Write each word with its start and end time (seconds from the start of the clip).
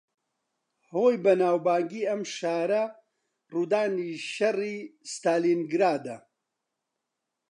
ھۆی 0.89 1.15
بەناوبانگی 1.23 2.07
ئەم 2.09 2.21
شارە، 2.35 2.83
ڕوودانی 3.51 4.11
شەڕی 4.33 4.77
ستالینگرادە 5.11 6.15